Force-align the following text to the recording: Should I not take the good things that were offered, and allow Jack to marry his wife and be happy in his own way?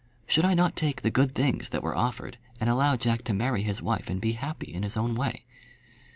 Should 0.25 0.45
I 0.45 0.55
not 0.55 0.75
take 0.75 1.03
the 1.03 1.11
good 1.11 1.35
things 1.35 1.69
that 1.69 1.83
were 1.83 1.95
offered, 1.95 2.39
and 2.59 2.71
allow 2.71 2.95
Jack 2.95 3.23
to 3.25 3.35
marry 3.35 3.61
his 3.61 3.83
wife 3.83 4.09
and 4.09 4.19
be 4.19 4.31
happy 4.31 4.73
in 4.73 4.81
his 4.81 4.97
own 4.97 5.13
way? 5.13 5.43